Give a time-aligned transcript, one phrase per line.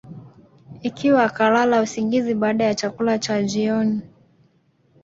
[0.81, 4.01] Ikiwa akalala usingizi baada ya chakula cha jioni